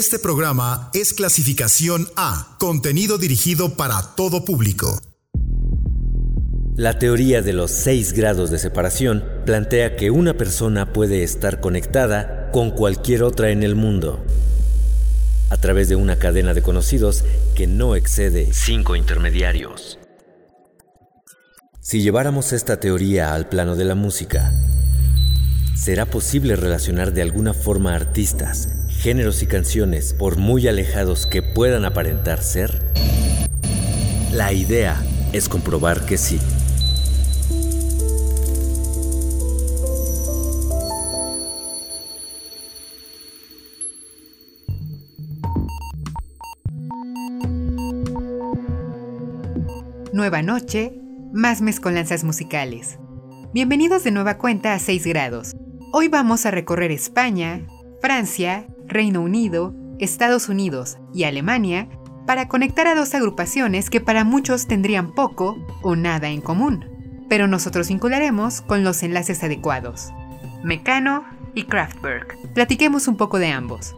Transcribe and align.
Este 0.00 0.18
programa 0.18 0.90
es 0.94 1.12
clasificación 1.12 2.08
A, 2.16 2.56
contenido 2.58 3.18
dirigido 3.18 3.76
para 3.76 4.00
todo 4.16 4.46
público. 4.46 4.98
La 6.74 6.98
teoría 6.98 7.42
de 7.42 7.52
los 7.52 7.70
seis 7.70 8.14
grados 8.14 8.50
de 8.50 8.58
separación 8.58 9.22
plantea 9.44 9.96
que 9.96 10.10
una 10.10 10.38
persona 10.38 10.94
puede 10.94 11.22
estar 11.22 11.60
conectada 11.60 12.50
con 12.50 12.70
cualquier 12.70 13.22
otra 13.22 13.50
en 13.50 13.62
el 13.62 13.74
mundo 13.74 14.24
a 15.50 15.58
través 15.58 15.90
de 15.90 15.96
una 15.96 16.16
cadena 16.16 16.54
de 16.54 16.62
conocidos 16.62 17.22
que 17.54 17.66
no 17.66 17.94
excede 17.94 18.54
cinco 18.54 18.96
intermediarios. 18.96 19.98
Si 21.82 22.00
lleváramos 22.00 22.54
esta 22.54 22.80
teoría 22.80 23.34
al 23.34 23.50
plano 23.50 23.76
de 23.76 23.84
la 23.84 23.96
música, 23.96 24.50
¿será 25.76 26.06
posible 26.06 26.56
relacionar 26.56 27.12
de 27.12 27.20
alguna 27.20 27.52
forma 27.52 27.94
artistas, 27.94 28.79
géneros 29.00 29.42
y 29.42 29.46
canciones 29.46 30.12
por 30.12 30.36
muy 30.36 30.68
alejados 30.68 31.26
que 31.26 31.40
puedan 31.40 31.86
aparentar 31.86 32.42
ser? 32.42 32.84
La 34.30 34.52
idea 34.52 35.02
es 35.32 35.48
comprobar 35.48 36.04
que 36.04 36.18
sí. 36.18 36.38
Nueva 50.12 50.42
noche, 50.42 50.92
más 51.32 51.62
mezcolanzas 51.62 52.22
musicales. 52.22 52.98
Bienvenidos 53.54 54.04
de 54.04 54.10
nueva 54.10 54.36
cuenta 54.36 54.74
a 54.74 54.78
6 54.78 55.06
grados. 55.06 55.56
Hoy 55.94 56.08
vamos 56.08 56.44
a 56.44 56.50
recorrer 56.50 56.92
España, 56.92 57.66
Francia, 58.02 58.66
Reino 58.90 59.22
Unido, 59.22 59.74
Estados 60.00 60.48
Unidos 60.48 60.98
y 61.14 61.24
Alemania 61.24 61.88
para 62.26 62.48
conectar 62.48 62.86
a 62.86 62.94
dos 62.94 63.14
agrupaciones 63.14 63.88
que 63.88 64.00
para 64.00 64.24
muchos 64.24 64.66
tendrían 64.66 65.14
poco 65.14 65.56
o 65.82 65.96
nada 65.96 66.28
en 66.28 66.40
común, 66.40 66.84
pero 67.28 67.46
nosotros 67.46 67.88
vincularemos 67.88 68.60
con 68.60 68.84
los 68.84 69.02
enlaces 69.02 69.42
adecuados. 69.42 70.10
Mecano 70.62 71.24
y 71.54 71.64
Kraftwerk. 71.64 72.36
Platiquemos 72.52 73.08
un 73.08 73.16
poco 73.16 73.38
de 73.38 73.48
ambos. 73.48 73.94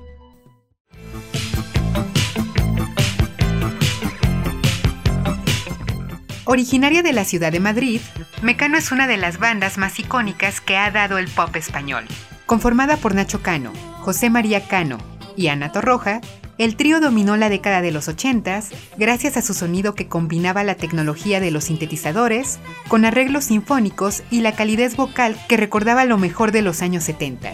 Originaria 6.44 7.02
de 7.02 7.12
la 7.14 7.24
ciudad 7.24 7.50
de 7.50 7.60
Madrid, 7.60 8.00
Mecano 8.42 8.76
es 8.76 8.92
una 8.92 9.06
de 9.06 9.16
las 9.16 9.38
bandas 9.38 9.78
más 9.78 9.98
icónicas 9.98 10.60
que 10.60 10.76
ha 10.76 10.90
dado 10.90 11.16
el 11.16 11.28
pop 11.28 11.56
español. 11.56 12.04
Conformada 12.44 12.98
por 12.98 13.14
Nacho 13.14 13.40
Cano, 13.40 13.72
José 14.02 14.30
María 14.30 14.66
Cano 14.66 14.98
y 15.36 15.46
Ana 15.46 15.70
Torroja, 15.70 16.20
el 16.58 16.74
trío 16.74 17.00
dominó 17.00 17.36
la 17.36 17.48
década 17.48 17.80
de 17.82 17.92
los 17.92 18.08
80 18.08 18.60
gracias 18.96 19.36
a 19.36 19.42
su 19.42 19.54
sonido 19.54 19.94
que 19.94 20.08
combinaba 20.08 20.64
la 20.64 20.74
tecnología 20.74 21.38
de 21.38 21.52
los 21.52 21.64
sintetizadores 21.64 22.58
con 22.88 23.04
arreglos 23.04 23.44
sinfónicos 23.44 24.24
y 24.28 24.40
la 24.40 24.56
calidez 24.56 24.96
vocal 24.96 25.36
que 25.48 25.56
recordaba 25.56 26.04
lo 26.04 26.18
mejor 26.18 26.50
de 26.50 26.62
los 26.62 26.82
años 26.82 27.04
70. 27.04 27.52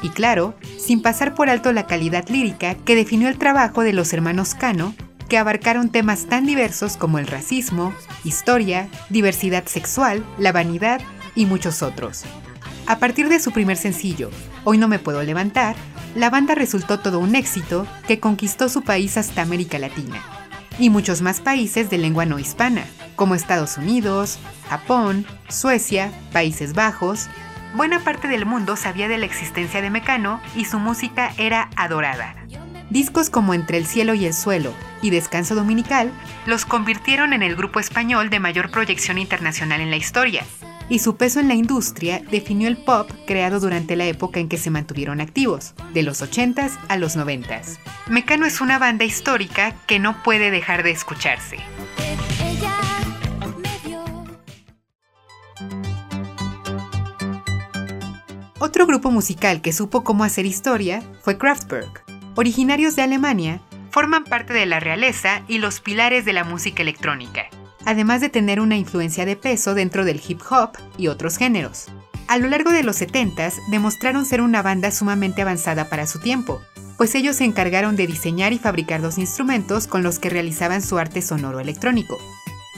Y 0.00 0.08
claro, 0.08 0.54
sin 0.78 1.02
pasar 1.02 1.34
por 1.34 1.50
alto 1.50 1.70
la 1.70 1.86
calidad 1.86 2.26
lírica 2.30 2.76
que 2.76 2.96
definió 2.96 3.28
el 3.28 3.36
trabajo 3.36 3.82
de 3.82 3.92
los 3.92 4.14
hermanos 4.14 4.54
Cano 4.54 4.94
que 5.28 5.36
abarcaron 5.36 5.90
temas 5.90 6.24
tan 6.26 6.46
diversos 6.46 6.96
como 6.96 7.18
el 7.18 7.26
racismo, 7.26 7.92
historia, 8.24 8.88
diversidad 9.10 9.66
sexual, 9.66 10.24
la 10.38 10.50
vanidad 10.50 11.02
y 11.34 11.44
muchos 11.44 11.82
otros. 11.82 12.24
A 12.86 12.98
partir 12.98 13.28
de 13.28 13.38
su 13.38 13.52
primer 13.52 13.76
sencillo, 13.76 14.30
Hoy 14.64 14.76
no 14.76 14.88
me 14.88 14.98
puedo 14.98 15.22
levantar, 15.22 15.74
la 16.14 16.30
banda 16.30 16.54
resultó 16.54 17.00
todo 17.00 17.18
un 17.18 17.34
éxito 17.34 17.86
que 18.06 18.20
conquistó 18.20 18.68
su 18.68 18.82
país 18.82 19.16
hasta 19.16 19.42
América 19.42 19.78
Latina 19.78 20.20
y 20.80 20.90
muchos 20.90 21.20
más 21.22 21.40
países 21.40 21.90
de 21.90 21.98
lengua 21.98 22.24
no 22.24 22.38
hispana, 22.38 22.84
como 23.14 23.34
Estados 23.34 23.76
Unidos, 23.76 24.38
Japón, 24.68 25.26
Suecia, 25.48 26.10
Países 26.32 26.72
Bajos. 26.72 27.28
Buena 27.74 28.00
parte 28.00 28.28
del 28.28 28.46
mundo 28.46 28.76
sabía 28.76 29.06
de 29.06 29.18
la 29.18 29.26
existencia 29.26 29.82
de 29.82 29.90
Mecano 29.90 30.40
y 30.56 30.64
su 30.64 30.78
música 30.78 31.32
era 31.36 31.68
adorada. 31.76 32.34
Discos 32.88 33.30
como 33.30 33.54
Entre 33.54 33.78
el 33.78 33.86
cielo 33.86 34.14
y 34.14 34.24
el 34.24 34.34
suelo 34.34 34.72
y 35.02 35.10
Descanso 35.10 35.54
Dominical 35.54 36.10
los 36.46 36.64
convirtieron 36.64 37.32
en 37.32 37.42
el 37.42 37.54
grupo 37.54 37.78
español 37.78 38.30
de 38.30 38.40
mayor 38.40 38.70
proyección 38.70 39.18
internacional 39.18 39.80
en 39.80 39.90
la 39.90 39.96
historia, 39.96 40.44
y 40.90 40.98
su 40.98 41.16
peso 41.16 41.40
en 41.40 41.48
la 41.48 41.54
industria 41.54 42.20
definió 42.30 42.68
el 42.68 42.76
pop 42.76 43.10
creado 43.26 43.60
durante 43.60 43.96
la 43.96 44.04
época 44.04 44.40
en 44.40 44.48
que 44.48 44.58
se 44.58 44.70
mantuvieron 44.70 45.20
activos, 45.20 45.74
de 45.94 46.02
los 46.02 46.20
80s 46.20 46.76
a 46.88 46.96
los 46.98 47.16
90s. 47.16 47.78
Mecano 48.08 48.44
es 48.44 48.60
una 48.60 48.78
banda 48.78 49.04
histórica 49.04 49.74
que 49.86 49.98
no 49.98 50.22
puede 50.22 50.50
dejar 50.50 50.82
de 50.82 50.90
escucharse. 50.90 51.58
Otro 58.58 58.86
grupo 58.86 59.10
musical 59.10 59.62
que 59.62 59.72
supo 59.72 60.04
cómo 60.04 60.22
hacer 60.24 60.44
historia 60.44 61.02
fue 61.22 61.38
Kraftwerk, 61.38 62.04
originarios 62.34 62.94
de 62.94 63.02
Alemania, 63.02 63.62
forman 63.90 64.24
parte 64.24 64.52
de 64.52 64.66
la 64.66 64.80
realeza 64.80 65.42
y 65.48 65.58
los 65.58 65.80
pilares 65.80 66.24
de 66.24 66.32
la 66.34 66.44
música 66.44 66.82
electrónica, 66.82 67.48
además 67.90 68.20
de 68.20 68.28
tener 68.28 68.60
una 68.60 68.76
influencia 68.76 69.26
de 69.26 69.34
peso 69.34 69.74
dentro 69.74 70.04
del 70.04 70.22
hip 70.26 70.40
hop 70.48 70.70
y 70.96 71.08
otros 71.08 71.36
géneros. 71.36 71.86
A 72.28 72.38
lo 72.38 72.46
largo 72.46 72.70
de 72.70 72.84
los 72.84 73.00
70s 73.02 73.54
demostraron 73.68 74.24
ser 74.24 74.42
una 74.42 74.62
banda 74.62 74.92
sumamente 74.92 75.42
avanzada 75.42 75.88
para 75.88 76.06
su 76.06 76.20
tiempo, 76.20 76.60
pues 76.96 77.16
ellos 77.16 77.34
se 77.34 77.44
encargaron 77.44 77.96
de 77.96 78.06
diseñar 78.06 78.52
y 78.52 78.60
fabricar 78.60 79.00
los 79.00 79.18
instrumentos 79.18 79.88
con 79.88 80.04
los 80.04 80.20
que 80.20 80.30
realizaban 80.30 80.82
su 80.82 80.98
arte 80.98 81.20
sonoro 81.20 81.58
electrónico. 81.58 82.16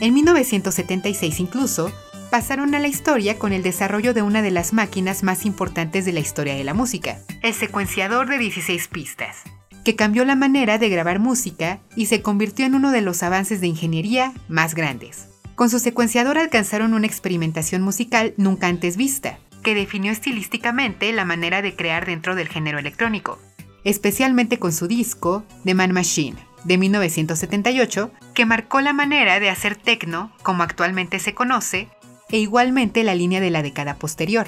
En 0.00 0.14
1976 0.14 1.40
incluso, 1.40 1.92
pasaron 2.30 2.74
a 2.74 2.78
la 2.78 2.88
historia 2.88 3.38
con 3.38 3.52
el 3.52 3.62
desarrollo 3.62 4.14
de 4.14 4.22
una 4.22 4.40
de 4.40 4.50
las 4.50 4.72
máquinas 4.72 5.22
más 5.22 5.44
importantes 5.44 6.06
de 6.06 6.14
la 6.14 6.20
historia 6.20 6.54
de 6.54 6.64
la 6.64 6.72
música, 6.72 7.18
el 7.42 7.52
secuenciador 7.52 8.30
de 8.30 8.38
16 8.38 8.88
pistas, 8.88 9.42
que 9.84 9.96
cambió 9.96 10.24
la 10.24 10.36
manera 10.36 10.78
de 10.78 10.88
grabar 10.88 11.18
música 11.18 11.80
y 11.96 12.06
se 12.06 12.22
convirtió 12.22 12.66
en 12.66 12.74
uno 12.74 12.90
de 12.90 13.02
los 13.02 13.22
avances 13.22 13.60
de 13.60 13.66
ingeniería 13.66 14.32
más 14.48 14.74
grandes. 14.74 15.28
Con 15.54 15.70
su 15.70 15.78
secuenciador 15.78 16.38
alcanzaron 16.38 16.94
una 16.94 17.06
experimentación 17.06 17.82
musical 17.82 18.34
nunca 18.36 18.68
antes 18.68 18.96
vista, 18.96 19.38
que 19.62 19.74
definió 19.74 20.12
estilísticamente 20.12 21.12
la 21.12 21.24
manera 21.24 21.62
de 21.62 21.76
crear 21.76 22.06
dentro 22.06 22.34
del 22.34 22.48
género 22.48 22.78
electrónico, 22.78 23.38
especialmente 23.84 24.58
con 24.58 24.72
su 24.72 24.88
disco 24.88 25.44
The 25.64 25.74
Man 25.74 25.92
Machine 25.92 26.36
de 26.64 26.78
1978, 26.78 28.10
que 28.34 28.46
marcó 28.46 28.80
la 28.80 28.92
manera 28.92 29.40
de 29.40 29.50
hacer 29.50 29.76
techno 29.76 30.32
como 30.42 30.62
actualmente 30.62 31.18
se 31.18 31.34
conoce 31.34 31.88
e 32.30 32.38
igualmente 32.38 33.04
la 33.04 33.14
línea 33.14 33.40
de 33.40 33.50
la 33.50 33.62
década 33.62 33.96
posterior. 33.96 34.46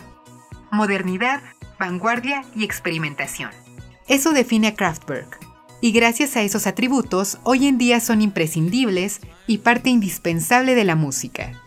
Modernidad, 0.70 1.42
vanguardia 1.78 2.44
y 2.54 2.64
experimentación. 2.64 3.63
Eso 4.06 4.32
define 4.32 4.68
a 4.68 4.74
Kraftwerk, 4.74 5.38
y 5.80 5.92
gracias 5.92 6.36
a 6.36 6.42
esos 6.42 6.66
atributos 6.66 7.38
hoy 7.42 7.66
en 7.66 7.78
día 7.78 8.00
son 8.00 8.20
imprescindibles 8.20 9.20
y 9.46 9.58
parte 9.58 9.88
indispensable 9.88 10.74
de 10.74 10.84
la 10.84 10.94
música. 10.94 11.62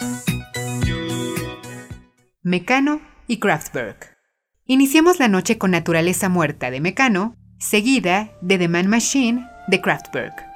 Mecano 2.43 3.01
y 3.27 3.39
Kraftwerk. 3.39 4.17
Iniciemos 4.65 5.19
la 5.19 5.27
noche 5.27 5.57
con 5.57 5.71
Naturaleza 5.71 6.29
Muerta 6.29 6.69
de 6.69 6.79
Mecano, 6.79 7.35
seguida 7.57 8.31
de 8.41 8.57
The 8.59 8.67
Man 8.67 8.87
Machine 8.87 9.47
de 9.67 9.81
Kraftwerk. 9.81 10.46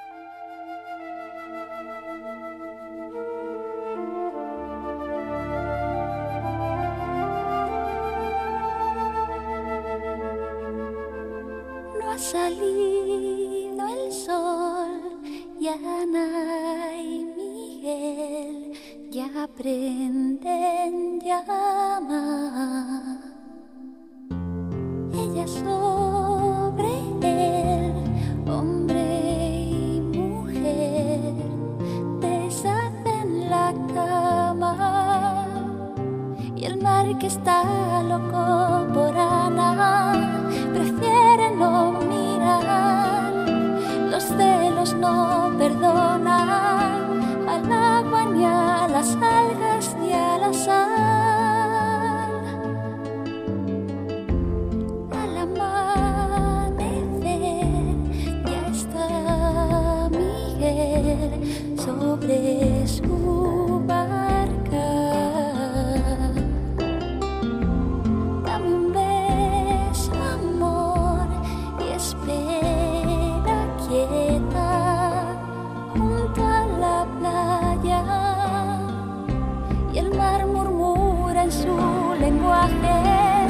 su 81.51 82.15
lenguaje. 82.19 83.47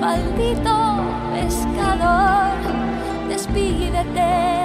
Maldito 0.00 1.00
pescador, 1.32 2.58
despídete. 3.28 4.57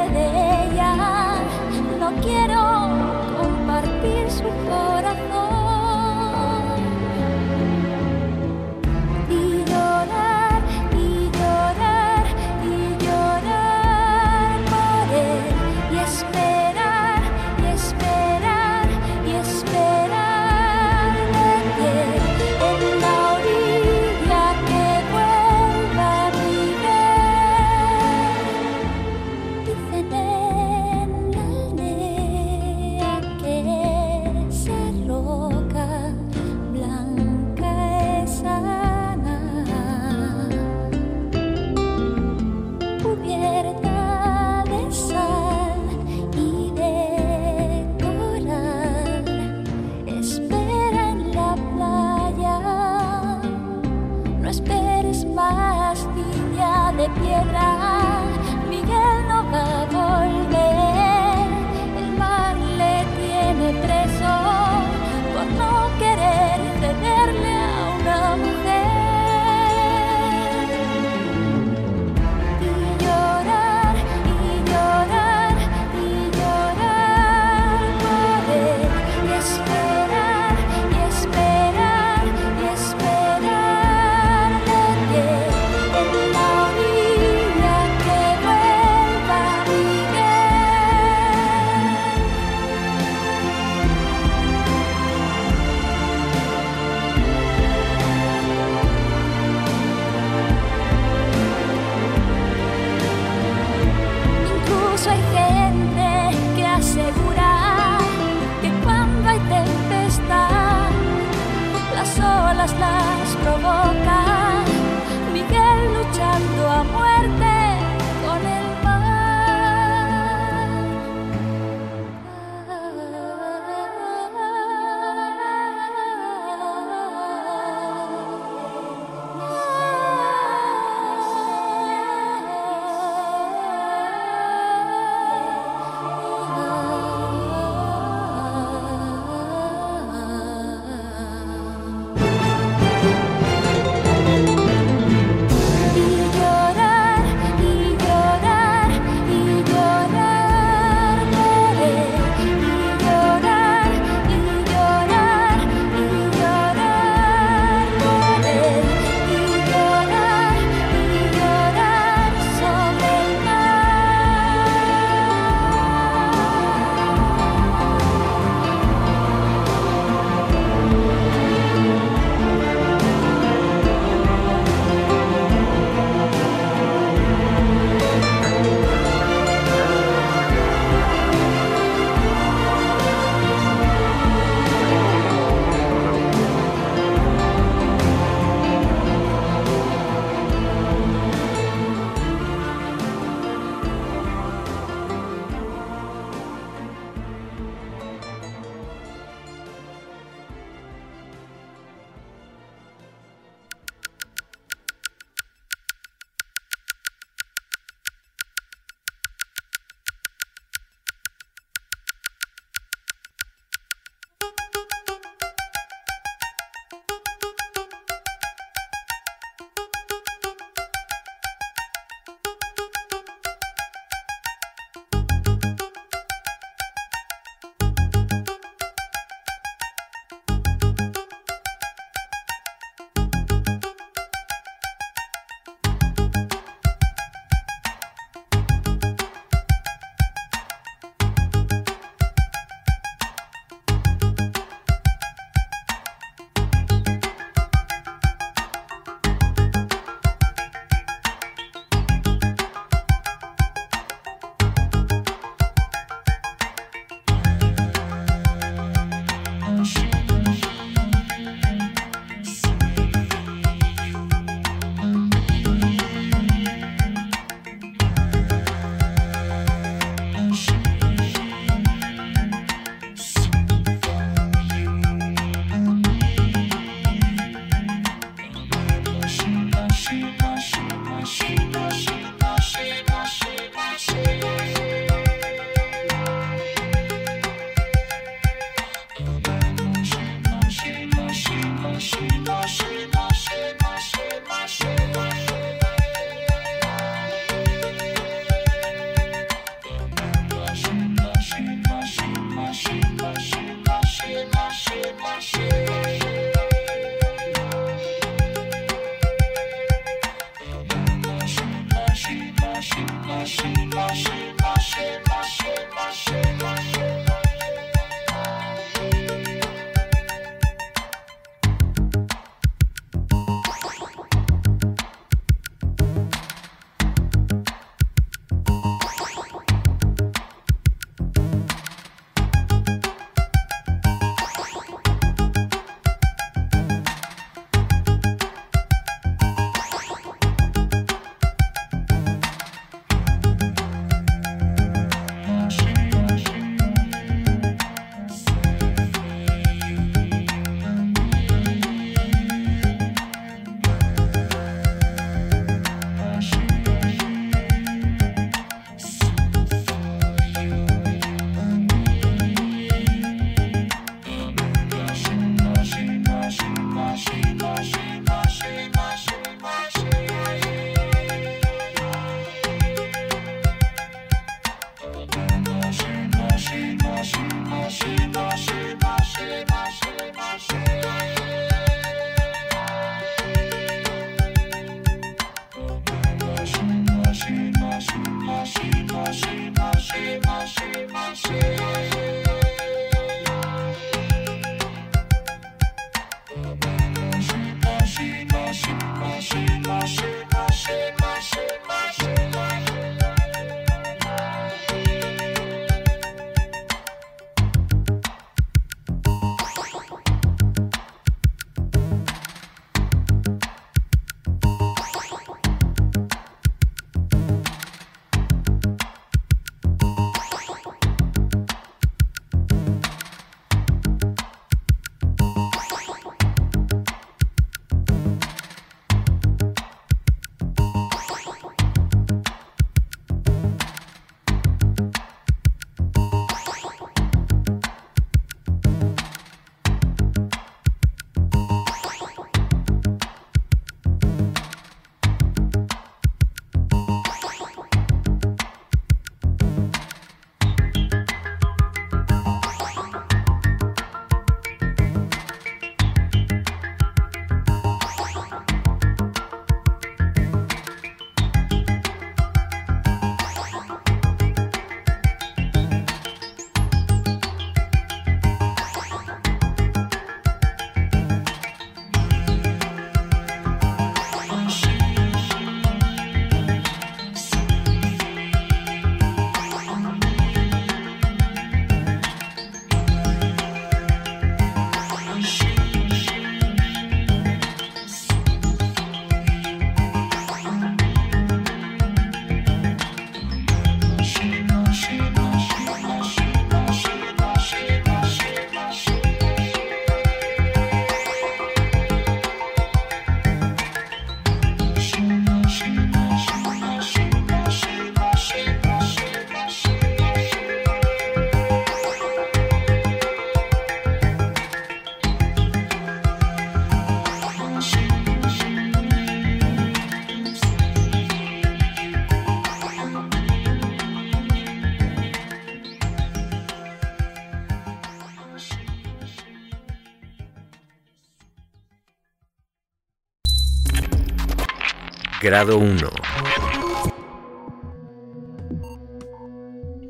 Grado 535.43 535.77
1. 535.77 536.09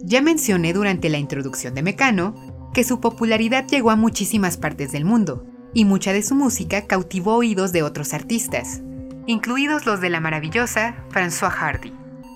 Ya 0.03 0.21
mencioné 0.21 0.73
durante 0.73 1.09
la 1.09 1.17
introducción 1.17 1.73
de 1.73 1.81
Mecano 1.81 2.35
que 2.71 2.83
su 2.83 2.99
popularidad 2.99 3.65
llegó 3.67 3.89
a 3.89 3.95
muchísimas 3.95 4.57
partes 4.57 4.91
del 4.91 5.05
mundo, 5.05 5.43
y 5.73 5.85
mucha 5.85 6.13
de 6.13 6.21
su 6.21 6.35
música 6.35 6.85
cautivó 6.85 7.33
oídos 7.33 7.71
de 7.71 7.81
otros 7.81 8.13
artistas, 8.13 8.83
incluidos 9.25 9.87
los 9.87 10.01
de 10.01 10.11
la 10.11 10.19
maravillosa 10.19 11.03
François 11.09 11.49
Hardy, 11.49 11.91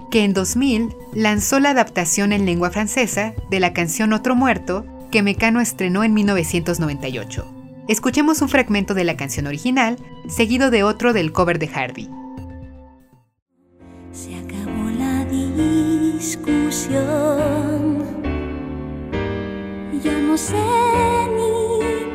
que 0.10 0.24
en 0.24 0.34
2000 0.34 0.90
lanzó 1.14 1.60
la 1.60 1.70
adaptación 1.70 2.34
en 2.34 2.48
lengua 2.48 2.72
francesa 2.72 3.36
de 3.52 3.60
la 3.60 3.74
canción 3.74 4.12
Otro 4.12 4.36
Muerto 4.36 4.88
que 5.12 5.22
Mecano 5.22 5.62
estrenó 5.62 6.04
en 6.04 6.16
1998. 6.16 7.46
Escuchemos 7.88 8.42
un 8.42 8.50
fragmento 8.50 8.96
de 8.96 9.04
la 9.04 9.16
canción 9.16 9.46
original, 9.46 9.98
seguido 10.28 10.72
de 10.72 10.82
otro 10.82 11.14
del 11.14 11.32
cover 11.32 11.60
de 11.60 11.68
Hardy. 11.68 12.10
Discusión. 16.28 18.04
Ya 20.04 20.18
no 20.28 20.36
sé 20.38 20.66
ni 21.38 21.54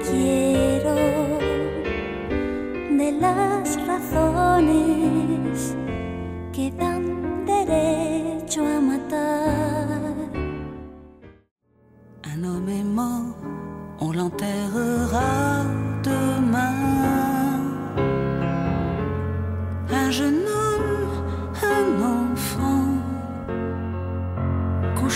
quiero 0.07 0.97
de 3.01 3.09
las 3.25 3.67
razones 3.87 5.75
que 6.53 6.71
dan 6.73 7.05
derecho 7.47 8.61
a 8.67 8.81
matar. 8.81 10.15
Un 12.33 12.45
homme 12.45 12.69
est 12.81 12.89
mort, 12.99 13.35
on 14.01 14.13
l'enterrera 14.13 15.65
demain. 16.03 17.63
Un 19.91 20.11
jeune 20.11 20.52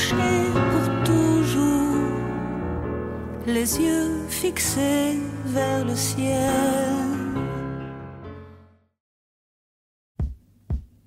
couché 0.06 0.50
pour 0.70 1.04
toujours, 1.04 1.96
les 3.46 3.80
yeux 3.80 4.26
fixés 4.28 5.18
vers 5.46 5.84
le 5.84 5.94
ciel. 5.94 6.52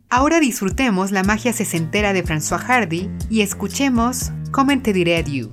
Ahora 0.09 0.39
disfrutemos 0.39 1.11
la 1.11 1.23
magia 1.23 1.53
sesentera 1.53 2.13
de 2.13 2.23
François 2.23 2.59
Hardy 2.67 3.09
y 3.29 3.41
escuchemos 3.41 4.31
Comment 4.51 4.81
te 4.81 4.91
diré 4.91 5.15
adieu. 5.17 5.51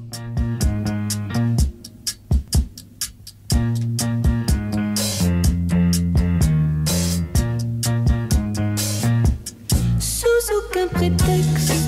Sous 9.99 10.27
aucun 10.57 10.89
prétexte, 10.89 11.86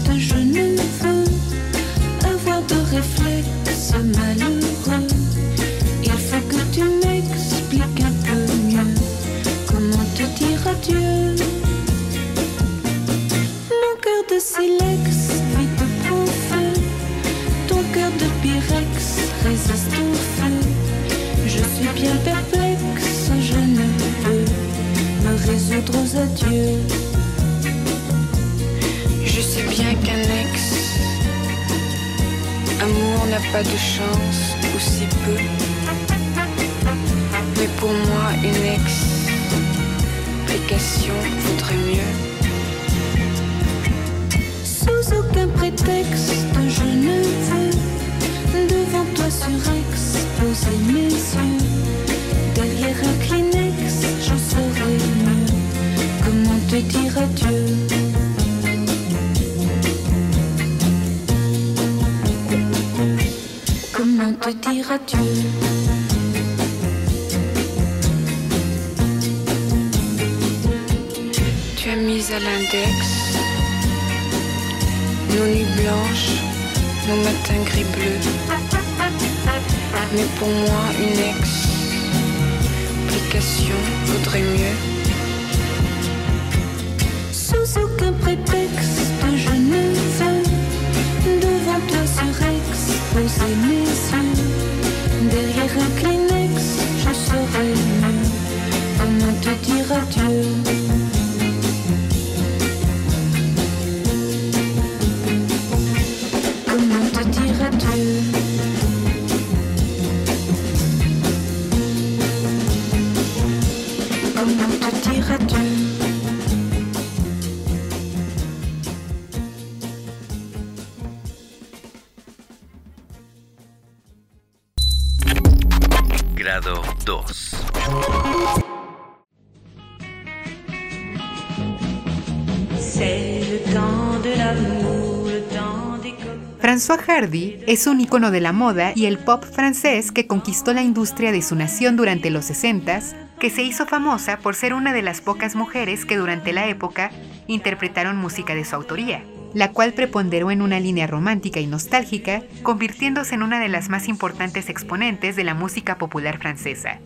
Es 137.18 137.88
un 137.88 138.00
ícono 138.00 138.30
de 138.30 138.40
la 138.40 138.52
moda 138.52 138.92
y 138.94 139.06
el 139.06 139.18
pop 139.18 139.42
francés 139.42 140.12
que 140.12 140.28
conquistó 140.28 140.72
la 140.72 140.82
industria 140.82 141.32
de 141.32 141.42
su 141.42 141.56
nación 141.56 141.96
durante 141.96 142.30
los 142.30 142.48
60s, 142.48 143.16
que 143.40 143.50
se 143.50 143.64
hizo 143.64 143.86
famosa 143.86 144.38
por 144.38 144.54
ser 144.54 144.72
una 144.72 144.92
de 144.92 145.02
las 145.02 145.20
pocas 145.20 145.56
mujeres 145.56 146.04
que 146.04 146.16
durante 146.16 146.52
la 146.52 146.68
época 146.68 147.10
interpretaron 147.48 148.16
música 148.16 148.54
de 148.54 148.64
su 148.64 148.76
autoría, 148.76 149.24
la 149.52 149.72
cual 149.72 149.94
preponderó 149.94 150.52
en 150.52 150.62
una 150.62 150.78
línea 150.78 151.08
romántica 151.08 151.58
y 151.58 151.66
nostálgica, 151.66 152.44
convirtiéndose 152.62 153.34
en 153.34 153.42
una 153.42 153.58
de 153.58 153.68
las 153.68 153.88
más 153.88 154.06
importantes 154.06 154.68
exponentes 154.68 155.34
de 155.34 155.42
la 155.42 155.54
música 155.54 155.98
popular 155.98 156.38
francesa. 156.38 157.00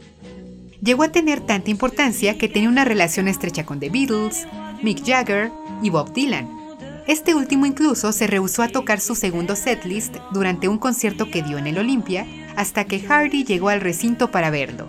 Llegó 0.82 1.04
a 1.04 1.12
tener 1.12 1.40
tanta 1.40 1.70
importancia 1.70 2.36
que 2.36 2.50
tenía 2.50 2.68
una 2.68 2.84
relación 2.84 3.28
estrecha 3.28 3.64
con 3.64 3.80
The 3.80 3.88
Beatles, 3.88 4.46
Mick 4.82 5.02
Jagger 5.06 5.50
y 5.82 5.88
Bob 5.88 6.12
Dylan, 6.12 6.61
este 7.06 7.34
último 7.34 7.66
incluso 7.66 8.12
se 8.12 8.26
rehusó 8.26 8.62
a 8.62 8.68
tocar 8.68 9.00
su 9.00 9.14
segundo 9.14 9.56
setlist 9.56 10.16
durante 10.32 10.68
un 10.68 10.78
concierto 10.78 11.30
que 11.30 11.42
dio 11.42 11.58
en 11.58 11.66
el 11.66 11.78
Olympia 11.78 12.26
hasta 12.56 12.84
que 12.84 13.00
Hardy 13.00 13.44
llegó 13.44 13.68
al 13.70 13.80
recinto 13.80 14.30
para 14.30 14.50
verlo. 14.50 14.86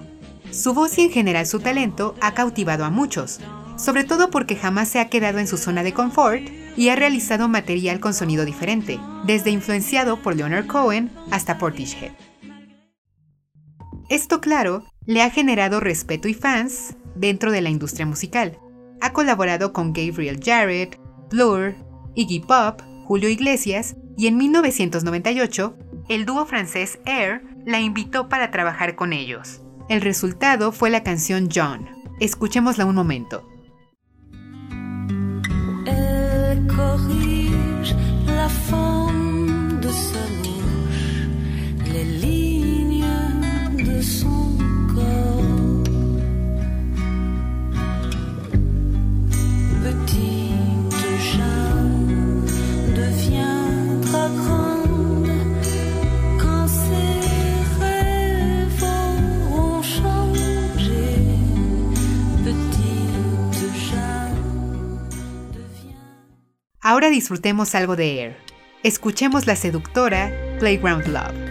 Su 0.52 0.74
voz 0.74 0.98
y 0.98 1.02
en 1.02 1.12
general 1.12 1.48
su 1.48 1.60
talento 1.60 2.16
ha 2.22 2.34
cautivado 2.34 2.86
a 2.86 2.92
muchos, 2.92 3.40
sobre 3.78 4.04
todo 4.04 4.30
porque 4.30 4.56
jamás 4.56 4.90
se 4.90 5.00
ha 5.00 5.10
quedado 5.10 5.40
en 5.40 5.48
su 5.48 5.58
zona 5.58 5.82
de 5.82 5.94
confort 5.94 6.44
y 6.78 6.90
ha 6.90 6.96
realizado 6.96 7.48
material 7.48 8.00
con 8.00 8.14
sonido 8.14 8.46
diferente, 8.46 9.00
desde 9.26 9.50
influenciado 9.50 10.22
por 10.22 10.36
Leonard 10.36 10.68
Cohen 10.68 11.12
hasta 11.32 11.58
Portishead. 11.58 12.12
Esto, 14.10 14.42
claro, 14.42 14.84
le 15.06 15.22
ha 15.22 15.30
generado 15.30 15.80
respeto 15.80 16.28
y 16.28 16.34
fans 16.34 16.96
dentro 17.16 17.52
de 17.52 17.62
la 17.62 17.70
industria 17.70 18.06
musical. 18.06 18.60
Ha 19.02 19.14
colaborado 19.14 19.74
con 19.74 19.92
Gabriel 19.94 20.40
Jarrett, 20.44 21.00
Blur, 21.32 21.76
Iggy 22.16 22.42
Pop, 22.42 22.82
Julio 23.06 23.30
Iglesias 23.30 23.96
y 24.18 24.28
en 24.28 24.38
1998, 24.38 25.76
el 26.10 26.26
dúo 26.26 26.46
francés 26.46 27.00
Air 27.06 27.44
la 27.66 27.80
invitó 27.80 28.30
para 28.30 28.52
trabajar 28.52 28.96
con 28.96 29.14
ellos. 29.14 29.62
El 29.90 30.02
resultado 30.02 30.72
fue 30.72 30.90
la 30.90 31.04
canción 31.04 31.50
John. 31.54 31.88
Escuchémosla 32.20 32.86
un 32.86 32.96
momento. 32.96 33.48
Ahora 67.04 67.16
disfrutemos 67.16 67.76
algo 67.76 67.98
de 67.98 68.22
Air. 68.22 68.38
Escuchemos 68.82 69.46
la 69.46 69.58
seductora 69.58 70.32
Playground 70.60 71.06
Love. 71.08 71.43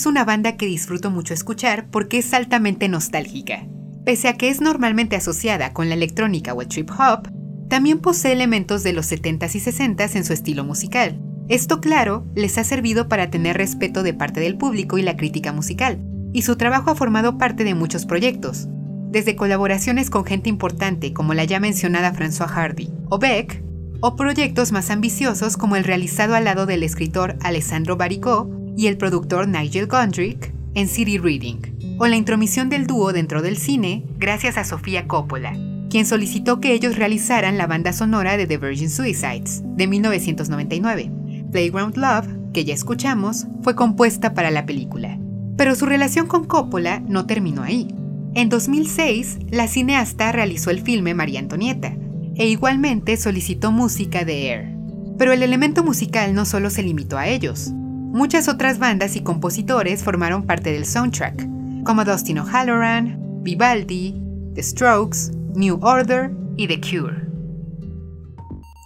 Es 0.00 0.06
una 0.06 0.24
banda 0.24 0.56
que 0.56 0.64
disfruto 0.64 1.10
mucho 1.10 1.34
escuchar 1.34 1.90
porque 1.90 2.16
es 2.16 2.32
altamente 2.32 2.88
nostálgica. 2.88 3.66
Pese 4.06 4.28
a 4.28 4.38
que 4.38 4.48
es 4.48 4.62
normalmente 4.62 5.14
asociada 5.14 5.74
con 5.74 5.90
la 5.90 5.94
electrónica 5.94 6.54
o 6.54 6.62
el 6.62 6.68
trip 6.68 6.90
hop, 6.92 7.28
también 7.68 7.98
posee 7.98 8.32
elementos 8.32 8.82
de 8.82 8.94
los 8.94 9.12
70s 9.12 9.54
y 9.54 9.60
60s 9.60 10.16
en 10.16 10.24
su 10.24 10.32
estilo 10.32 10.64
musical. 10.64 11.20
Esto, 11.50 11.82
claro, 11.82 12.24
les 12.34 12.56
ha 12.56 12.64
servido 12.64 13.08
para 13.08 13.28
tener 13.28 13.58
respeto 13.58 14.02
de 14.02 14.14
parte 14.14 14.40
del 14.40 14.56
público 14.56 14.96
y 14.96 15.02
la 15.02 15.18
crítica 15.18 15.52
musical, 15.52 16.00
y 16.32 16.42
su 16.42 16.56
trabajo 16.56 16.90
ha 16.90 16.94
formado 16.94 17.36
parte 17.36 17.62
de 17.64 17.74
muchos 17.74 18.06
proyectos, 18.06 18.68
desde 19.10 19.36
colaboraciones 19.36 20.08
con 20.08 20.24
gente 20.24 20.48
importante 20.48 21.12
como 21.12 21.34
la 21.34 21.44
ya 21.44 21.60
mencionada 21.60 22.14
François 22.14 22.48
Hardy 22.48 22.88
o 23.10 23.18
Beck, 23.18 23.62
o 24.00 24.16
proyectos 24.16 24.72
más 24.72 24.88
ambiciosos 24.88 25.58
como 25.58 25.76
el 25.76 25.84
realizado 25.84 26.34
al 26.34 26.44
lado 26.44 26.64
del 26.64 26.84
escritor 26.84 27.36
Alessandro 27.42 27.98
Baricó 27.98 28.59
y 28.76 28.86
el 28.86 28.96
productor 28.96 29.48
Nigel 29.48 29.86
Gondry 29.86 30.38
en 30.74 30.88
City 30.88 31.18
Reading, 31.18 31.96
o 31.98 32.06
la 32.06 32.16
intromisión 32.16 32.68
del 32.68 32.86
dúo 32.86 33.12
dentro 33.12 33.42
del 33.42 33.56
cine 33.56 34.04
gracias 34.18 34.56
a 34.56 34.64
Sofía 34.64 35.06
Coppola, 35.06 35.52
quien 35.90 36.06
solicitó 36.06 36.60
que 36.60 36.72
ellos 36.72 36.96
realizaran 36.96 37.58
la 37.58 37.66
banda 37.66 37.92
sonora 37.92 38.36
de 38.36 38.46
The 38.46 38.58
Virgin 38.58 38.90
Suicides 38.90 39.62
de 39.64 39.86
1999. 39.86 41.12
Playground 41.50 41.96
Love, 41.96 42.28
que 42.52 42.64
ya 42.64 42.74
escuchamos, 42.74 43.46
fue 43.62 43.74
compuesta 43.74 44.34
para 44.34 44.50
la 44.50 44.66
película. 44.66 45.18
Pero 45.56 45.74
su 45.74 45.84
relación 45.84 46.26
con 46.26 46.44
Coppola 46.44 47.00
no 47.00 47.26
terminó 47.26 47.62
ahí. 47.62 47.88
En 48.34 48.48
2006, 48.48 49.38
la 49.50 49.66
cineasta 49.66 50.30
realizó 50.30 50.70
el 50.70 50.80
filme 50.80 51.14
María 51.14 51.40
Antonieta, 51.40 51.96
e 52.36 52.46
igualmente 52.46 53.16
solicitó 53.16 53.72
música 53.72 54.24
de 54.24 54.48
Air. 54.48 54.76
Pero 55.18 55.32
el 55.32 55.42
elemento 55.42 55.82
musical 55.84 56.32
no 56.32 56.46
solo 56.46 56.70
se 56.70 56.82
limitó 56.82 57.18
a 57.18 57.26
ellos. 57.26 57.72
Muchas 58.12 58.48
otras 58.48 58.80
bandas 58.80 59.14
y 59.14 59.22
compositores 59.22 60.02
formaron 60.02 60.44
parte 60.44 60.72
del 60.72 60.84
soundtrack, 60.84 61.46
como 61.84 62.04
Dustin 62.04 62.40
O'Halloran, 62.40 63.16
Vivaldi, 63.42 64.20
The 64.54 64.64
Strokes, 64.64 65.30
New 65.54 65.78
Order 65.80 66.32
y 66.56 66.66
The 66.66 66.80
Cure. 66.80 67.28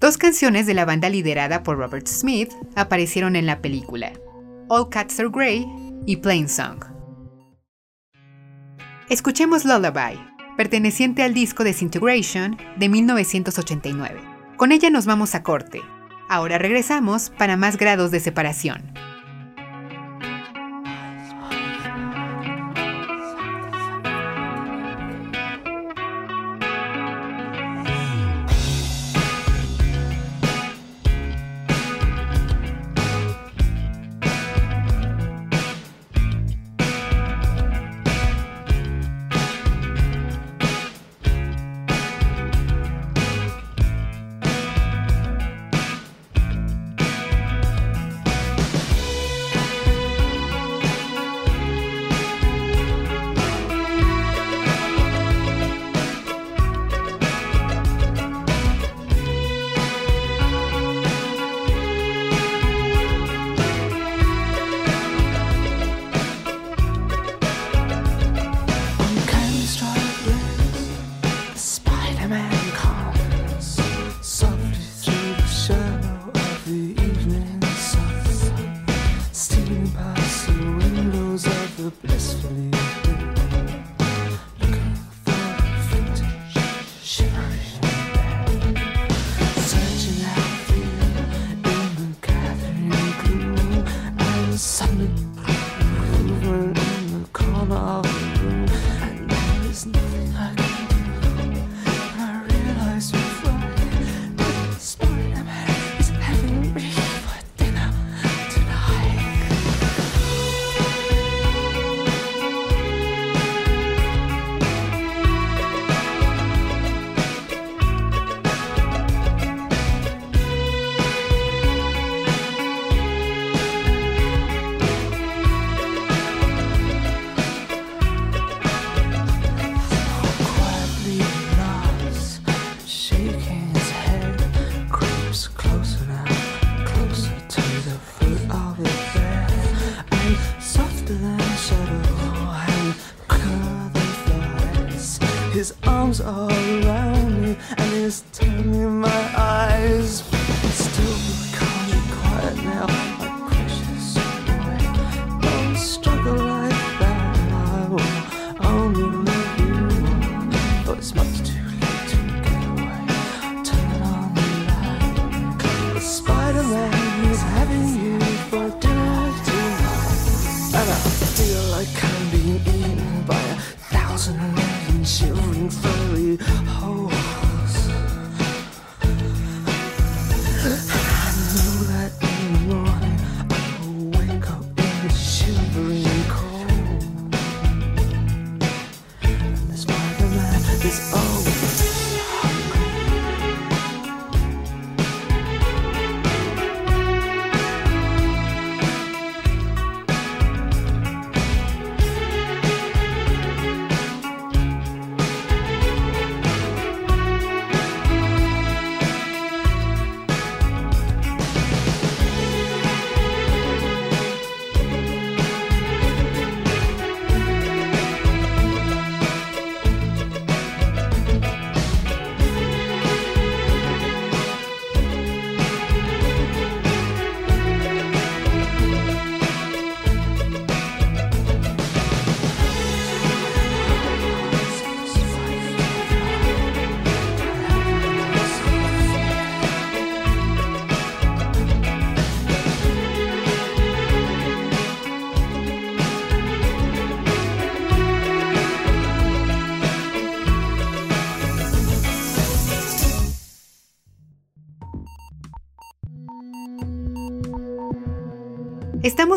Dos 0.02 0.18
canciones 0.18 0.66
de 0.66 0.74
la 0.74 0.84
banda 0.84 1.08
liderada 1.08 1.62
por 1.62 1.78
Robert 1.78 2.06
Smith 2.06 2.52
aparecieron 2.76 3.34
en 3.34 3.46
la 3.46 3.62
película, 3.62 4.12
All 4.68 4.90
Cats 4.90 5.18
Are 5.18 5.30
Grey 5.30 5.66
y 6.04 6.16
Plain 6.16 6.46
Song. 6.46 6.84
Escuchemos 9.08 9.64
Lullaby, 9.64 10.20
perteneciente 10.58 11.22
al 11.22 11.32
disco 11.32 11.64
Disintegration 11.64 12.58
de 12.76 12.90
1989. 12.90 14.20
Con 14.58 14.70
ella 14.70 14.90
nos 14.90 15.06
vamos 15.06 15.34
a 15.34 15.42
corte. 15.42 15.80
Ahora 16.28 16.58
regresamos 16.58 17.30
para 17.30 17.56
más 17.56 17.78
grados 17.78 18.10
de 18.10 18.20
separación. 18.20 18.92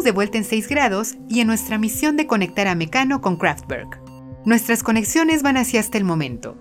De 0.03 0.11
vuelta 0.11 0.37
en 0.37 0.45
6 0.45 0.69
grados 0.69 1.15
y 1.27 1.41
en 1.41 1.47
nuestra 1.47 1.77
misión 1.77 2.17
de 2.17 2.27
conectar 2.27 2.67
a 2.67 2.75
Mecano 2.75 3.19
con 3.19 3.35
Kraftwerk. 3.35 3.99
Nuestras 4.45 4.83
conexiones 4.83 5.41
van 5.41 5.57
hacia 5.57 5.79
hasta 5.79 5.97
el 5.97 6.05
momento. 6.05 6.55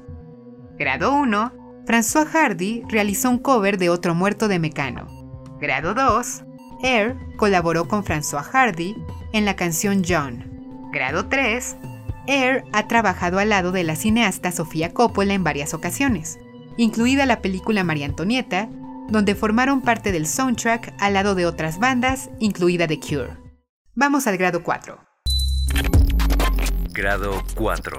Grado 0.79 1.13
1. 1.15 1.53
François 1.87 2.27
Hardy 2.27 2.83
realizó 2.89 3.31
un 3.31 3.39
cover 3.39 3.79
de 3.79 3.91
Otro 3.91 4.15
Muerto 4.15 4.49
de 4.49 4.59
Mecano. 4.59 5.07
Grado 5.61 5.95
2. 5.95 6.45
Air 6.83 7.15
colaboró 7.37 7.87
con 7.87 8.05
François 8.05 8.43
Hardy 8.43 8.97
en 9.33 9.45
la 9.45 9.55
canción 9.55 10.03
John. 10.07 10.91
Grado 10.91 11.27
3. 11.27 11.77
Air 12.27 12.65
ha 12.73 12.89
trabajado 12.89 13.39
al 13.39 13.51
lado 13.51 13.71
de 13.71 13.85
la 13.85 13.97
cineasta 13.97 14.51
Sofía 14.51 14.93
Coppola 14.93 15.35
en 15.35 15.45
varias 15.45 15.75
ocasiones, 15.75 16.39
incluida 16.79 17.27
la 17.27 17.43
película 17.43 17.85
María 17.85 18.07
Antonieta 18.07 18.69
donde 19.09 19.35
formaron 19.35 19.81
parte 19.83 20.13
del 20.13 20.27
soundtrack 20.27 20.95
al 20.99 21.15
lado 21.15 21.35
de 21.35 21.47
otras 21.47 21.79
bandas, 21.79 22.31
incluida 22.39 22.87
The 22.87 23.01
Cure. 23.01 23.37
Vamos 23.95 24.27
al 24.27 24.37
grado 24.37 24.63
4. 24.63 24.99
Grado 26.93 27.43
4. 27.55 27.99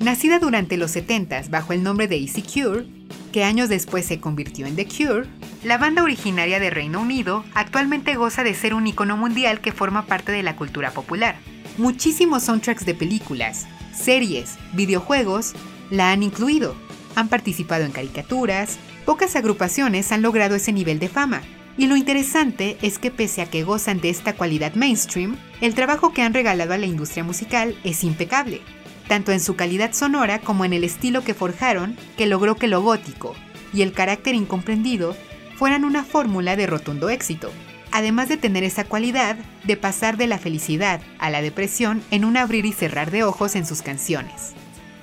Nacida 0.00 0.38
durante 0.38 0.76
los 0.76 0.96
70s 0.96 1.50
bajo 1.50 1.72
el 1.72 1.82
nombre 1.82 2.08
de 2.08 2.16
Easy 2.16 2.42
Cure, 2.42 2.86
que 3.32 3.44
años 3.44 3.68
después 3.68 4.06
se 4.06 4.18
convirtió 4.18 4.66
en 4.66 4.74
The 4.74 4.86
Cure, 4.86 5.28
la 5.62 5.76
banda 5.76 6.02
originaria 6.02 6.58
de 6.58 6.70
Reino 6.70 7.00
Unido 7.00 7.44
actualmente 7.54 8.14
goza 8.16 8.42
de 8.42 8.54
ser 8.54 8.74
un 8.74 8.86
icono 8.86 9.16
mundial 9.16 9.60
que 9.60 9.72
forma 9.72 10.06
parte 10.06 10.32
de 10.32 10.42
la 10.42 10.56
cultura 10.56 10.90
popular. 10.90 11.36
Muchísimos 11.80 12.42
soundtracks 12.42 12.84
de 12.84 12.94
películas, 12.94 13.66
series, 13.94 14.58
videojuegos 14.74 15.54
la 15.88 16.12
han 16.12 16.22
incluido. 16.22 16.74
Han 17.14 17.28
participado 17.28 17.86
en 17.86 17.90
caricaturas, 17.90 18.76
pocas 19.06 19.34
agrupaciones 19.34 20.12
han 20.12 20.20
logrado 20.20 20.56
ese 20.56 20.74
nivel 20.74 20.98
de 20.98 21.08
fama. 21.08 21.40
Y 21.78 21.86
lo 21.86 21.96
interesante 21.96 22.76
es 22.82 22.98
que 22.98 23.10
pese 23.10 23.40
a 23.40 23.46
que 23.46 23.62
gozan 23.64 23.98
de 23.98 24.10
esta 24.10 24.34
cualidad 24.34 24.74
mainstream, 24.74 25.38
el 25.62 25.74
trabajo 25.74 26.12
que 26.12 26.20
han 26.20 26.34
regalado 26.34 26.74
a 26.74 26.76
la 26.76 26.84
industria 26.84 27.24
musical 27.24 27.74
es 27.82 28.04
impecable 28.04 28.60
tanto 29.08 29.32
en 29.32 29.40
su 29.40 29.56
calidad 29.56 29.92
sonora 29.92 30.38
como 30.38 30.64
en 30.64 30.72
el 30.72 30.84
estilo 30.84 31.24
que 31.24 31.34
forjaron, 31.34 31.96
que 32.16 32.26
logró 32.26 32.54
que 32.54 32.68
lo 32.68 32.80
gótico 32.80 33.34
y 33.72 33.82
el 33.82 33.92
carácter 33.92 34.36
incomprendido 34.36 35.16
fueran 35.56 35.84
una 35.84 36.04
fórmula 36.04 36.54
de 36.54 36.68
rotundo 36.68 37.08
éxito, 37.10 37.50
además 37.92 38.28
de 38.28 38.36
tener 38.36 38.64
esa 38.64 38.84
cualidad 38.84 39.36
de 39.64 39.76
pasar 39.76 40.16
de 40.16 40.26
la 40.26 40.38
felicidad 40.38 41.00
a 41.18 41.30
la 41.30 41.42
depresión 41.42 42.02
en 42.10 42.24
un 42.24 42.36
abrir 42.36 42.66
y 42.66 42.72
cerrar 42.72 43.10
de 43.10 43.24
ojos 43.24 43.56
en 43.56 43.66
sus 43.66 43.82
canciones. 43.82 44.52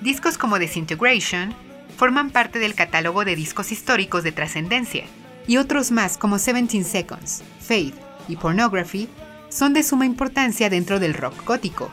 Discos 0.02 0.38
como 0.38 0.60
Disintegration 0.60 1.54
forman 1.98 2.30
parte 2.30 2.60
del 2.60 2.76
catálogo 2.76 3.26
de 3.26 3.36
discos 3.36 3.72
históricos 3.72 4.24
de 4.24 4.32
trascendencia, 4.32 5.06
y 5.48 5.58
otros 5.58 5.92
más 5.92 6.18
como 6.18 6.38
17 6.38 6.84
Seconds, 6.84 7.44
Faith 7.60 7.96
y 8.28 8.36
Pornography 8.36 9.10
son 9.50 9.74
de 9.74 9.84
suma 9.84 10.06
importancia 10.06 10.70
dentro 10.70 11.00
del 11.00 11.14
rock 11.14 11.46
gótico, 11.46 11.90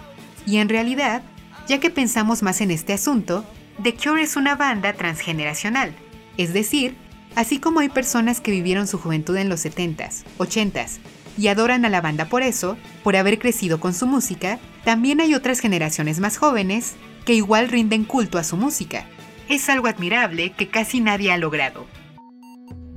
y 0.47 0.59
en 0.59 0.69
realidad 0.69 1.23
ya 1.67 1.81
que 1.81 1.91
pensamos 1.91 2.43
más 2.43 2.61
en 2.61 2.71
este 2.71 2.93
asunto, 2.93 3.45
The 3.83 3.95
Cure 3.95 4.23
es 4.23 4.37
una 4.37 4.55
banda 4.55 4.93
transgeneracional, 4.93 5.95
es 6.37 6.53
decir, 6.53 6.97
así 7.35 7.59
como 7.59 7.81
hay 7.81 7.89
personas 7.89 8.41
que 8.41 8.51
vivieron 8.51 8.87
su 8.87 8.99
juventud 8.99 9.37
en 9.37 9.49
los 9.49 9.65
70s, 9.65 10.25
80s 10.39 10.99
y 11.37 11.49
adoran 11.49 11.85
a 11.85 11.91
la 11.91 12.01
banda 12.01 12.27
por 12.27 12.43
eso, 12.43 12.77
por 13.03 13.17
haber 13.17 13.39
crecido 13.39 13.81
con 13.81 13.95
su 13.95 14.07
música, 14.07 14.59
también 14.85 15.21
hay 15.21 15.35
otras 15.35 15.61
generaciones 15.61 16.21
más 16.21 16.37
jóvenes 16.37 16.95
que 17.25 17.35
igual 17.35 17.69
rinden 17.69 18.05
culto 18.05 18.39
a 18.39 18.45
su 18.45 18.57
música. 18.57 19.07
Es 19.49 19.69
algo 19.69 19.89
admirable 19.89 20.53
que 20.53 20.69
casi 20.69 21.01
nadie 21.01 21.33
ha 21.33 21.39
logrado. 21.39 21.87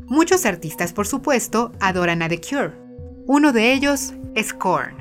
Muchos 0.08 0.45
artistas, 0.45 0.93
por 0.93 1.08
supuesto, 1.08 1.71
adoran 1.80 2.21
a 2.21 2.30
The 2.30 2.39
Cure. 2.39 2.73
Uno 3.26 3.52
de 3.52 3.73
ellos 3.73 4.13
es 4.36 4.54
Korn. 4.54 4.95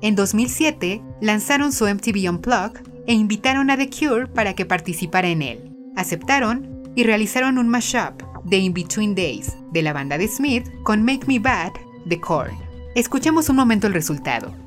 En 0.00 0.14
2007 0.14 1.02
lanzaron 1.20 1.72
su 1.72 1.86
MTV 1.86 2.30
Unplugged 2.30 2.80
e 3.06 3.12
invitaron 3.12 3.70
a 3.70 3.76
The 3.76 3.90
Cure 3.90 4.26
para 4.26 4.54
que 4.54 4.64
participara 4.64 5.28
en 5.28 5.42
él. 5.42 5.72
Aceptaron 5.96 6.82
y 6.94 7.04
realizaron 7.04 7.58
un 7.58 7.68
mashup 7.68 8.22
de 8.46 8.58
In 8.58 8.72
Between 8.72 9.14
Days 9.14 9.56
de 9.72 9.82
la 9.82 9.92
banda 9.92 10.16
de 10.16 10.28
Smith 10.28 10.70
con 10.82 11.02
Make 11.02 11.26
Me 11.26 11.38
Bad 11.38 11.72
de 12.04 12.20
Korn. 12.20 12.56
Escuchemos 12.94 13.48
un 13.48 13.56
momento 13.56 13.86
el 13.86 13.92
resultado. 13.92 14.65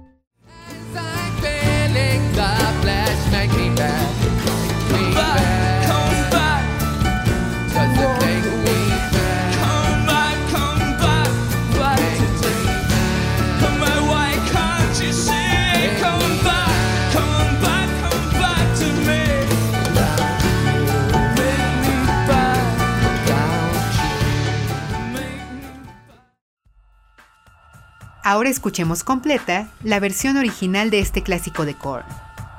Ahora 28.29 28.51
escuchemos 28.51 29.03
completa 29.03 29.71
la 29.81 29.99
versión 29.99 30.37
original 30.37 30.91
de 30.91 30.99
este 30.99 31.23
clásico 31.23 31.65
de 31.65 31.73
Korn. 31.73 32.05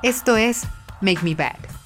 Esto 0.03 0.35
es 0.35 0.63
Make 0.99 1.23
Me 1.23 1.33
Bad. 1.33 1.80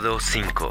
Grado 0.00 0.20
5. 0.20 0.70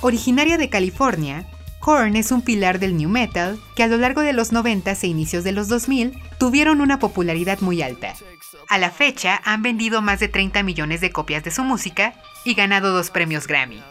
Originaria 0.00 0.56
de 0.56 0.70
California, 0.70 1.44
Korn 1.78 2.16
es 2.16 2.32
un 2.32 2.40
pilar 2.40 2.78
del 2.78 2.96
new 2.96 3.10
metal 3.10 3.60
que 3.76 3.82
a 3.82 3.86
lo 3.86 3.98
largo 3.98 4.22
de 4.22 4.32
los 4.32 4.52
90 4.52 4.92
e 4.92 5.06
inicios 5.06 5.44
de 5.44 5.52
los 5.52 5.68
2000 5.68 6.18
tuvieron 6.38 6.80
una 6.80 6.98
popularidad 6.98 7.60
muy 7.60 7.82
alta. 7.82 8.14
A 8.70 8.78
la 8.78 8.90
fecha 8.90 9.42
han 9.44 9.60
vendido 9.60 10.00
más 10.00 10.20
de 10.20 10.28
30 10.28 10.62
millones 10.62 11.02
de 11.02 11.10
copias 11.10 11.44
de 11.44 11.50
su 11.50 11.64
música 11.64 12.14
y 12.46 12.54
ganado 12.54 12.94
dos 12.94 13.10
premios 13.10 13.46
Grammy. 13.46 13.82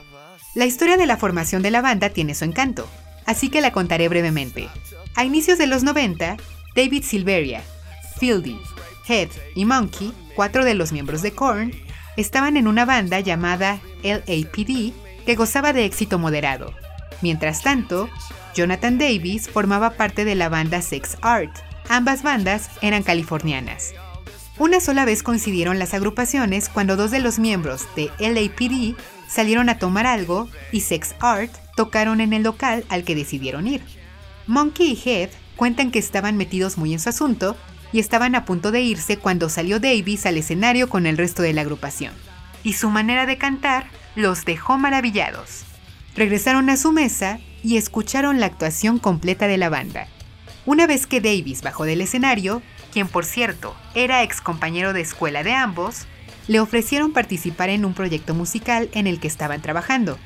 La 0.54 0.66
historia 0.66 0.98
de 0.98 1.06
la 1.06 1.16
formación 1.16 1.62
de 1.62 1.72
la 1.72 1.82
banda 1.82 2.10
tiene 2.10 2.36
su 2.36 2.44
encanto, 2.44 2.86
así 3.26 3.48
que 3.48 3.62
la 3.62 3.72
contaré 3.72 4.10
brevemente. 4.10 4.68
A 5.16 5.24
inicios 5.24 5.58
de 5.58 5.66
los 5.66 5.84
90, 5.84 6.36
David 6.76 7.04
Silveria, 7.06 7.64
Fieldy, 8.20 8.60
Head 9.08 9.30
y 9.56 9.64
Monkey, 9.64 10.12
cuatro 10.36 10.66
de 10.66 10.74
los 10.74 10.92
miembros 10.92 11.22
de 11.22 11.32
Korn, 11.32 11.72
estaban 12.18 12.58
en 12.58 12.68
una 12.68 12.84
banda 12.84 13.22
llamada 13.22 13.80
LAPD 14.04 14.92
que 15.26 15.36
gozaba 15.36 15.72
de 15.72 15.86
éxito 15.86 16.20
moderado. 16.20 16.74
Mientras 17.22 17.62
tanto, 17.62 18.10
Jonathan 18.54 18.98
Davis 18.98 19.50
formaba 19.50 19.92
parte 19.92 20.26
de 20.26 20.36
la 20.36 20.50
banda 20.50 20.82
Sex 20.82 21.18
Art. 21.22 21.56
Ambas 21.88 22.24
bandas 22.24 22.70
eran 22.82 23.04
californianas. 23.04 23.94
Una 24.58 24.82
sola 24.82 25.06
vez 25.06 25.24
coincidieron 25.24 25.80
las 25.80 25.94
agrupaciones 25.94 26.68
cuando 26.68 26.98
dos 26.98 27.10
de 27.10 27.20
los 27.20 27.40
miembros 27.40 27.88
de 27.96 28.12
LAPD 28.20 28.98
salieron 29.32 29.70
a 29.70 29.80
tomar 29.80 30.06
algo 30.06 30.50
y 30.72 30.82
Sex 30.82 31.16
Art 31.20 31.52
tocaron 31.76 32.20
en 32.22 32.34
el 32.34 32.44
local 32.44 32.84
al 32.90 33.04
que 33.04 33.16
decidieron 33.16 33.68
ir. 33.68 33.82
Monkey 34.48 34.92
y 34.92 35.10
Head 35.10 35.30
cuentan 35.56 35.92
que 35.92 36.00
estaban 36.00 36.36
metidos 36.38 36.78
muy 36.78 36.94
en 36.94 37.00
su 37.00 37.10
asunto 37.10 37.56
y 37.94 38.00
estaban 38.00 38.36
a 38.36 38.46
punto 38.46 38.72
de 38.72 38.82
irse 38.82 39.18
cuando 39.18 39.50
salió 39.50 39.80
Davis 39.80 40.26
al 40.26 40.38
escenario 40.38 40.90
con 40.90 41.06
el 41.06 41.18
resto 41.18 41.42
de 41.42 41.54
la 41.54 41.62
agrupación. 41.62 42.14
Y 42.64 42.74
su 42.74 42.90
manera 42.90 43.26
de 43.26 43.38
cantar 43.38 43.88
los 44.16 44.46
dejó 44.46 44.78
maravillados. 44.78 45.64
Regresaron 46.16 46.70
a 46.70 46.78
su 46.78 46.92
mesa 46.92 47.40
y 47.64 47.78
escucharon 47.78 48.40
la 48.40 48.48
actuación 48.48 49.00
completa 49.00 49.48
de 49.48 49.58
la 49.58 49.70
banda. 49.70 50.08
Una 50.66 50.88
vez 50.88 51.08
que 51.08 51.22
Davis 51.22 51.62
bajó 51.62 51.86
del 51.86 52.02
escenario, 52.02 52.62
quien 52.92 53.08
por 53.08 53.26
cierto 53.26 53.76
era 53.96 54.24
ex 54.24 54.42
compañero 54.42 54.94
de 54.94 55.02
escuela 55.02 55.44
de 55.44 55.54
ambos, 55.54 56.06
le 56.48 56.60
ofrecieron 56.60 57.14
participar 57.14 57.70
en 57.70 57.86
un 57.86 57.94
proyecto 57.94 58.34
musical 58.34 58.90
en 58.94 59.08
el 59.08 59.20
que 59.20 59.28
estaban 59.28 59.62
trabajando. 59.62 60.18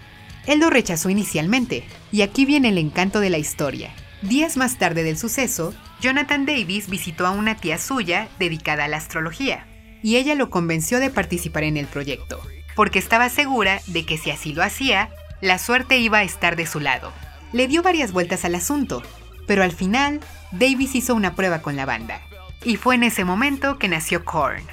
Él 0.46 0.60
lo 0.60 0.70
rechazó 0.70 1.10
inicialmente, 1.10 1.84
y 2.12 2.22
aquí 2.22 2.46
viene 2.46 2.70
el 2.70 2.78
encanto 2.78 3.20
de 3.20 3.30
la 3.30 3.38
historia. 3.38 3.92
Días 4.22 4.58
más 4.58 4.78
tarde 4.78 5.04
del 5.04 5.18
suceso, 5.18 5.74
Jonathan 6.02 6.46
Davis 6.46 6.90
visitó 6.90 7.26
a 7.26 7.32
una 7.32 7.56
tía 7.56 7.78
suya 7.78 8.28
dedicada 8.40 8.86
a 8.86 8.88
la 8.88 8.98
astrología, 8.98 9.68
y 10.04 10.18
ella 10.18 10.36
lo 10.36 10.50
convenció 10.50 11.00
de 11.00 11.10
participar 11.10 11.64
en 11.64 11.78
el 11.78 11.88
proyecto, 11.88 12.42
porque 12.76 13.00
estaba 13.00 13.30
segura 13.30 13.82
de 13.88 14.06
que 14.06 14.18
si 14.18 14.32
así 14.32 14.54
lo 14.54 14.64
hacía, 14.64 15.10
la 15.42 15.58
suerte 15.58 15.98
iba 15.98 16.20
a 16.20 16.24
estar 16.24 16.56
de 16.56 16.68
su 16.68 16.80
lado. 16.80 17.12
Le 17.54 17.68
dio 17.68 17.82
varias 17.82 18.12
vueltas 18.12 18.46
al 18.46 18.56
asunto, 18.56 19.02
pero 19.48 19.64
al 19.64 19.72
final, 19.72 20.20
Davis 20.52 20.96
hizo 20.96 21.16
una 21.16 21.36
prueba 21.36 21.62
con 21.62 21.76
la 21.76 21.86
banda. 21.86 22.22
Y 22.64 22.78
fue 22.78 22.96
en 22.96 23.04
ese 23.04 23.26
momento 23.26 23.78
que 23.78 23.88
nació 23.88 24.26
Korn, 24.26 24.64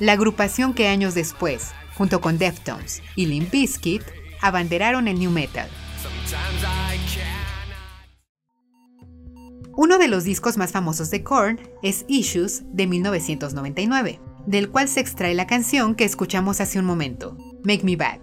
la 0.00 0.12
agrupación 0.12 0.72
que 0.74 0.88
años 0.88 1.14
después, 1.14 1.72
junto 1.94 2.20
con 2.20 2.38
Deftones 2.38 3.02
y 3.14 3.26
Limp 3.26 3.50
Bizkit, 3.50 4.02
abanderaron 4.40 5.06
el 5.06 5.18
new 5.18 5.30
metal. 5.30 5.68
Uno 9.76 9.98
de 9.98 10.08
los 10.08 10.24
discos 10.24 10.56
más 10.56 10.72
famosos 10.72 11.10
de 11.10 11.22
Korn 11.22 11.60
es 11.82 12.04
Issues 12.08 12.62
de 12.72 12.86
1999, 12.86 14.20
del 14.46 14.70
cual 14.70 14.88
se 14.88 15.00
extrae 15.00 15.34
la 15.34 15.46
canción 15.46 15.94
que 15.94 16.04
escuchamos 16.04 16.60
hace 16.60 16.78
un 16.78 16.86
momento, 16.86 17.36
Make 17.62 17.84
Me 17.84 17.96
Bad. 17.96 18.20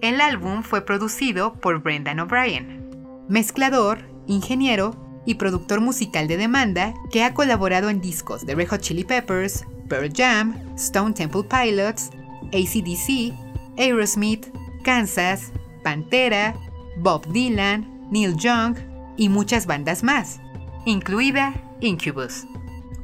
El 0.00 0.20
álbum 0.20 0.62
fue 0.62 0.84
producido 0.84 1.54
por 1.54 1.82
Brendan 1.82 2.20
O'Brien, 2.20 2.90
mezclador, 3.28 3.98
ingeniero 4.26 5.22
y 5.26 5.34
productor 5.34 5.80
musical 5.80 6.26
de 6.26 6.38
demanda 6.38 6.94
que 7.10 7.22
ha 7.22 7.34
colaborado 7.34 7.90
en 7.90 8.00
discos 8.00 8.46
de 8.46 8.54
Red 8.54 8.68
Hot 8.68 8.80
Chili 8.80 9.04
Peppers, 9.04 9.66
Pearl 9.88 10.10
Jam, 10.12 10.54
Stone 10.76 11.14
Temple 11.14 11.42
Pilots, 11.44 12.10
ACDC, 12.52 13.32
Aerosmith, 13.76 14.46
Kansas, 14.82 15.52
Pantera, 15.82 16.54
Bob 16.98 17.26
Dylan, 17.32 18.08
Neil 18.10 18.36
Young 18.36 18.76
y 19.16 19.28
muchas 19.28 19.66
bandas 19.66 20.02
más, 20.02 20.40
incluida 20.84 21.54
Incubus. 21.80 22.46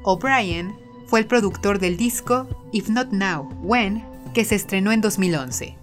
O'Brien 0.02 0.74
fue 1.06 1.20
el 1.20 1.26
productor 1.26 1.78
del 1.78 1.96
disco 1.96 2.46
If 2.72 2.88
Not 2.88 3.12
Now, 3.12 3.48
When, 3.62 4.04
que 4.34 4.44
se 4.44 4.54
estrenó 4.54 4.92
en 4.92 5.00
2011. 5.00 5.76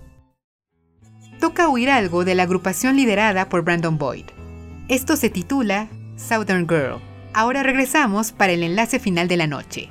Toca 1.39 1.70
oír 1.70 1.89
algo 1.89 2.24
de 2.24 2.36
la 2.36 2.43
agrupación 2.43 2.97
liderada 2.97 3.49
por 3.49 3.64
Brandon 3.64 3.97
Boyd. 3.97 4.26
Esto 4.89 5.16
se 5.16 5.30
titula 5.30 5.88
Southern 6.18 6.68
Girl. 6.68 7.02
Ahora 7.34 7.64
regresamos 7.64 8.32
para 8.32 8.54
el 8.54 8.62
enlace 8.62 8.99
final 8.99 9.28
de 9.28 9.38
la 9.38 9.47
noche. 9.47 9.89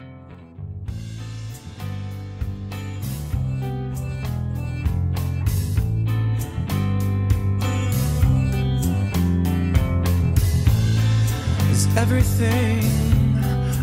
Everything 11.97 12.82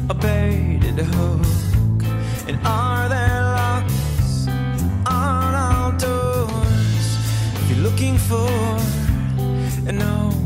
a 0.10 0.14
baited 0.14 1.00
hook? 1.00 2.04
And 2.48 2.58
are 2.66 3.10
there 3.10 3.42
locks 3.42 4.48
on 5.06 5.56
all 5.56 5.92
doors? 5.92 7.06
If 7.56 7.70
you're 7.70 7.84
looking 7.90 8.18
for 8.18 8.50
an 9.90 10.02
open 10.02 10.37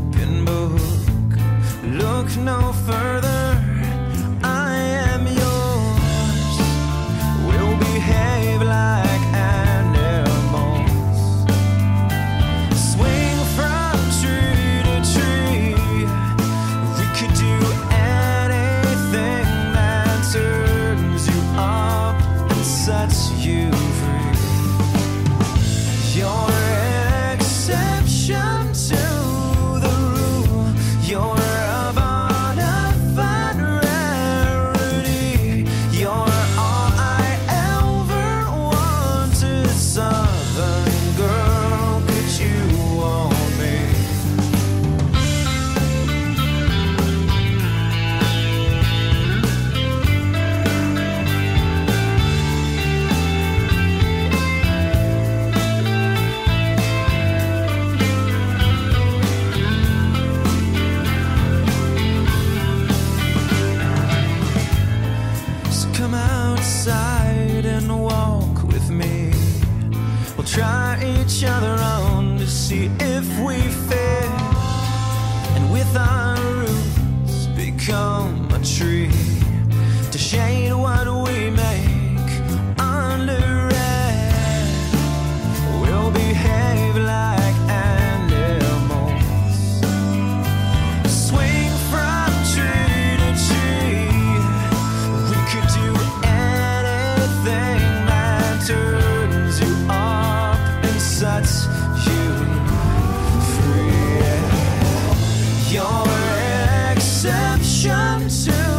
deception 107.22 108.71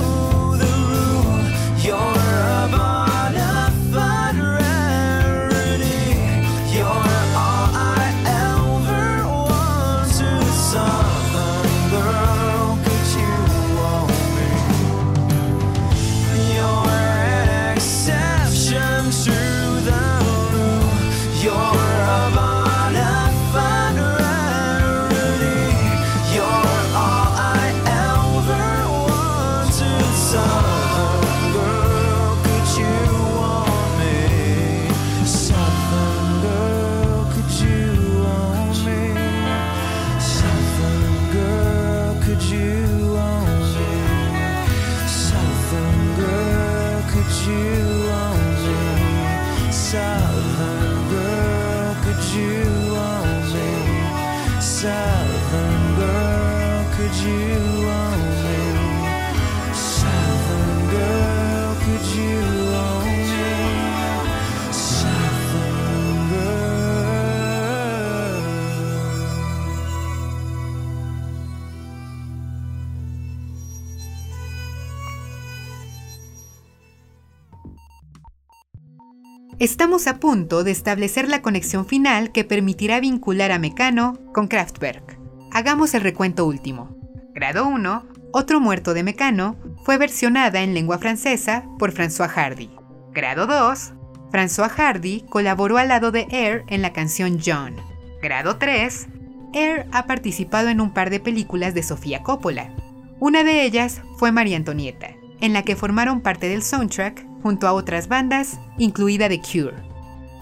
Estamos 79.83 80.07
a 80.07 80.17
punto 80.17 80.63
de 80.63 80.71
establecer 80.71 81.27
la 81.27 81.41
conexión 81.41 81.85
final 81.85 82.31
que 82.31 82.45
permitirá 82.45 83.01
vincular 83.01 83.51
a 83.51 83.59
Mecano 83.59 84.17
con 84.33 84.47
Kraftwerk. 84.47 85.19
Hagamos 85.51 85.93
el 85.93 85.99
recuento 85.99 86.45
último. 86.45 86.95
Grado 87.33 87.67
1, 87.67 88.05
Otro 88.31 88.61
muerto 88.61 88.93
de 88.93 89.03
Mecano, 89.03 89.57
fue 89.83 89.97
versionada 89.97 90.61
en 90.61 90.73
lengua 90.73 90.99
francesa 90.99 91.65
por 91.79 91.91
François 91.91 92.29
Hardy. 92.29 92.69
Grado 93.11 93.45
2, 93.45 93.91
François 94.31 94.69
Hardy 94.69 95.25
colaboró 95.29 95.77
al 95.77 95.89
lado 95.89 96.11
de 96.11 96.27
Air 96.31 96.63
en 96.69 96.81
la 96.81 96.93
canción 96.93 97.39
John. 97.45 97.75
Grado 98.21 98.55
3, 98.55 99.07
Air 99.51 99.85
ha 99.91 100.07
participado 100.07 100.69
en 100.69 100.79
un 100.79 100.93
par 100.93 101.09
de 101.09 101.19
películas 101.19 101.73
de 101.73 101.83
Sofía 101.83 102.23
Coppola. 102.23 102.73
Una 103.19 103.43
de 103.43 103.65
ellas 103.65 104.01
fue 104.17 104.31
María 104.31 104.55
Antonieta, 104.55 105.09
en 105.41 105.51
la 105.51 105.63
que 105.63 105.75
formaron 105.75 106.21
parte 106.21 106.47
del 106.47 106.63
soundtrack 106.63 107.32
junto 107.43 107.67
a 107.67 107.73
otras 107.73 108.07
bandas, 108.07 108.57
incluida 108.77 109.27
The 109.27 109.41
Cure. 109.41 109.75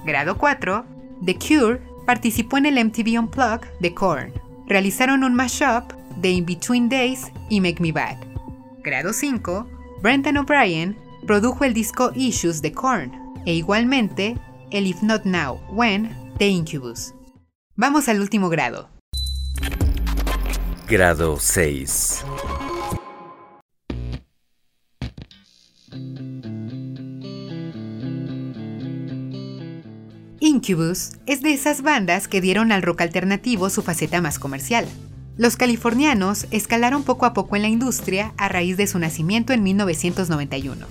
Grado 0.06 0.38
4, 0.38 0.86
The 1.26 1.36
Cure 1.36 1.82
participó 2.06 2.58
en 2.58 2.68
el 2.68 2.86
MTV 2.86 3.20
Unplugged 3.20 3.68
de 3.80 3.94
Korn. 3.94 4.32
Realizaron 4.68 5.24
un 5.24 5.34
mashup 5.34 5.92
de 6.18 6.30
In 6.30 6.46
Between 6.46 6.88
Days 6.88 7.32
y 7.50 7.60
Make 7.60 7.82
Me 7.82 7.92
Bad. 7.92 8.18
Grado 8.84 9.12
5, 9.12 9.68
Brendan 10.02 10.38
O'Brien 10.38 10.96
produjo 11.26 11.66
el 11.66 11.74
disco 11.74 12.12
Issues 12.16 12.62
de 12.62 12.72
Korn 12.72 13.12
e 13.46 13.54
igualmente 13.54 14.38
el 14.72 14.88
If 14.88 15.02
Not 15.02 15.24
Now, 15.26 15.60
When 15.72 16.16
de 16.38 16.48
Incubus. 16.48 17.14
Vamos 17.76 18.08
al 18.08 18.22
último 18.22 18.50
grado. 18.50 18.90
Grado 20.88 21.38
6. 21.40 22.26
Incubus 30.62 31.14
es 31.26 31.42
de 31.42 31.54
esas 31.54 31.82
bandas 31.82 32.28
que 32.28 32.40
dieron 32.40 32.72
al 32.72 32.84
rock 32.84 33.02
alternativo 33.02 33.72
su 33.72 33.82
faceta 33.82 34.22
más 34.22 34.38
comercial. 34.38 34.86
Los 35.36 35.58
californianos 35.58 36.46
escalaron 36.52 37.02
poco 37.02 37.26
a 37.26 37.34
poco 37.34 37.56
en 37.56 37.64
la 37.64 37.68
industria 37.68 38.34
a 38.38 38.48
raíz 38.48 38.78
de 38.78 38.86
su 38.86 39.00
nacimiento 39.00 39.54
en 39.54 39.64
1991. 39.64 40.86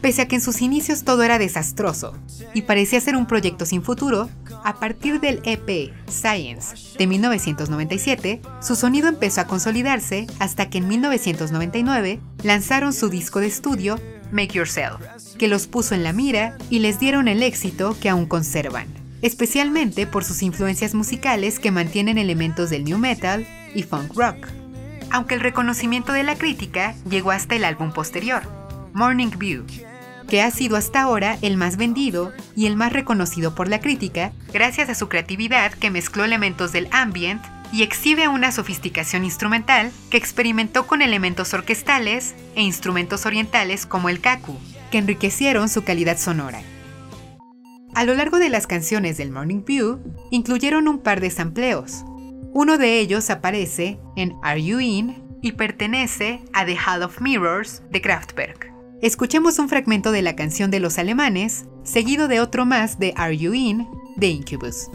Pese 0.00 0.22
a 0.22 0.26
que 0.26 0.34
en 0.34 0.40
sus 0.40 0.60
inicios 0.60 1.04
todo 1.04 1.22
era 1.22 1.38
desastroso 1.38 2.14
y 2.52 2.62
parecía 2.62 3.00
ser 3.00 3.14
un 3.14 3.26
proyecto 3.26 3.64
sin 3.64 3.84
futuro, 3.84 4.28
a 4.64 4.80
partir 4.80 5.20
del 5.20 5.40
EP 5.44 5.92
Science 6.08 6.98
de 6.98 7.06
1997, 7.06 8.40
su 8.60 8.74
sonido 8.74 9.06
empezó 9.06 9.42
a 9.42 9.46
consolidarse 9.46 10.26
hasta 10.40 10.68
que 10.68 10.78
en 10.78 10.88
1999 10.88 12.18
lanzaron 12.42 12.92
su 12.92 13.08
disco 13.08 13.38
de 13.38 13.46
estudio 13.46 14.00
Make 14.32 14.54
Yourself, 14.54 15.00
que 15.38 15.46
los 15.46 15.68
puso 15.68 15.94
en 15.94 16.02
la 16.02 16.12
mira 16.12 16.58
y 16.70 16.80
les 16.80 16.98
dieron 16.98 17.28
el 17.28 17.44
éxito 17.44 17.96
que 18.00 18.08
aún 18.08 18.26
conservan, 18.26 19.01
especialmente 19.22 20.06
por 20.06 20.24
sus 20.24 20.42
influencias 20.42 20.94
musicales 20.94 21.58
que 21.58 21.70
mantienen 21.70 22.18
elementos 22.18 22.68
del 22.70 22.84
new 22.84 22.98
metal 22.98 23.46
y 23.74 23.84
funk 23.84 24.14
rock. 24.14 24.48
Aunque 25.10 25.34
el 25.34 25.40
reconocimiento 25.40 26.12
de 26.12 26.24
la 26.24 26.36
crítica 26.36 26.94
llegó 27.08 27.30
hasta 27.30 27.54
el 27.54 27.64
álbum 27.64 27.92
posterior, 27.92 28.42
Morning 28.92 29.30
View, 29.38 29.64
que 30.28 30.42
ha 30.42 30.50
sido 30.50 30.76
hasta 30.76 31.02
ahora 31.02 31.38
el 31.42 31.56
más 31.56 31.76
vendido 31.76 32.32
y 32.56 32.66
el 32.66 32.76
más 32.76 32.92
reconocido 32.92 33.54
por 33.54 33.68
la 33.68 33.80
crítica 33.80 34.32
gracias 34.52 34.88
a 34.88 34.94
su 34.94 35.08
creatividad 35.08 35.72
que 35.72 35.90
mezcló 35.90 36.24
elementos 36.24 36.72
del 36.72 36.88
ambient 36.90 37.42
y 37.72 37.82
exhibe 37.82 38.28
una 38.28 38.52
sofisticación 38.52 39.24
instrumental 39.24 39.90
que 40.10 40.18
experimentó 40.18 40.86
con 40.86 41.00
elementos 41.00 41.54
orquestales 41.54 42.34
e 42.54 42.62
instrumentos 42.62 43.24
orientales 43.24 43.86
como 43.86 44.08
el 44.08 44.20
kaku, 44.20 44.58
que 44.90 44.98
enriquecieron 44.98 45.68
su 45.68 45.82
calidad 45.82 46.18
sonora. 46.18 46.62
A 47.94 48.04
lo 48.04 48.14
largo 48.14 48.38
de 48.38 48.48
las 48.48 48.66
canciones 48.66 49.18
del 49.18 49.30
Morning 49.30 49.64
View, 49.66 50.00
incluyeron 50.30 50.88
un 50.88 51.00
par 51.00 51.20
de 51.20 51.30
sampleos. 51.30 52.04
Uno 52.54 52.78
de 52.78 52.98
ellos 53.00 53.28
aparece 53.28 53.98
en 54.16 54.34
Are 54.42 54.62
You 54.62 54.80
In 54.80 55.22
y 55.42 55.52
pertenece 55.52 56.42
a 56.54 56.64
The 56.64 56.78
Hall 56.78 57.02
of 57.02 57.20
Mirrors 57.20 57.82
de 57.90 58.00
Kraftwerk. 58.00 58.72
Escuchemos 59.02 59.58
un 59.58 59.68
fragmento 59.68 60.10
de 60.10 60.22
la 60.22 60.36
canción 60.36 60.70
de 60.70 60.80
los 60.80 60.98
alemanes, 60.98 61.66
seguido 61.82 62.28
de 62.28 62.40
otro 62.40 62.64
más 62.64 62.98
de 62.98 63.12
Are 63.16 63.36
You 63.36 63.52
In 63.52 63.86
de 64.16 64.28
Incubus. 64.28 64.88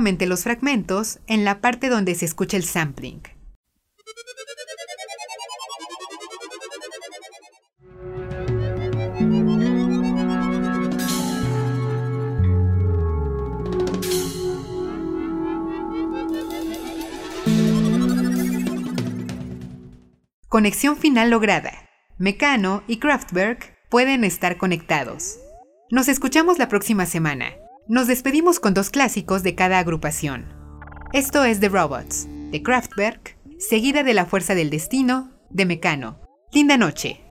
Los 0.00 0.44
fragmentos 0.44 1.18
en 1.26 1.44
la 1.44 1.60
parte 1.60 1.90
donde 1.90 2.14
se 2.14 2.24
escucha 2.24 2.56
el 2.56 2.64
sampling. 2.64 3.20
Conexión 20.48 20.96
final 20.96 21.30
lograda. 21.30 21.72
Mecano 22.18 22.82
y 22.86 22.98
Kraftwerk 22.98 23.76
pueden 23.90 24.24
estar 24.24 24.56
conectados. 24.56 25.38
Nos 25.90 26.08
escuchamos 26.08 26.58
la 26.58 26.68
próxima 26.68 27.04
semana. 27.04 27.59
Nos 27.90 28.06
despedimos 28.06 28.60
con 28.60 28.72
dos 28.72 28.88
clásicos 28.88 29.42
de 29.42 29.56
cada 29.56 29.80
agrupación. 29.80 30.46
Esto 31.12 31.42
es 31.42 31.58
The 31.58 31.70
Robots, 31.70 32.28
de 32.52 32.62
Kraftwerk, 32.62 33.36
seguida 33.58 34.04
de 34.04 34.14
La 34.14 34.26
Fuerza 34.26 34.54
del 34.54 34.70
Destino, 34.70 35.32
de 35.50 35.66
Mecano. 35.66 36.20
Linda 36.52 36.76
noche. 36.76 37.29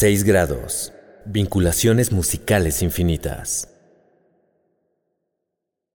6 0.00 0.22
grados. 0.22 0.92
Vinculaciones 1.24 2.12
musicales 2.12 2.82
infinitas. 2.82 3.77